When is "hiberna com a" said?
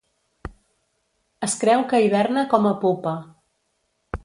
2.05-2.75